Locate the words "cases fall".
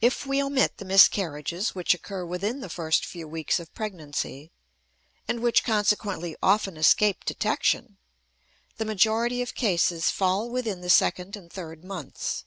9.56-10.48